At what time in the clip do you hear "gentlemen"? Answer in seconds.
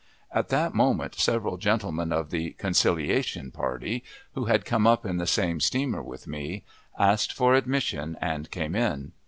1.57-2.11